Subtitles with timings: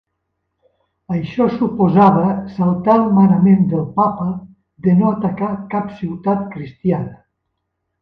[1.15, 2.23] Això suposava
[2.55, 4.29] saltar el manament del papa
[4.89, 7.17] de no atacar cap ciutat cristiana.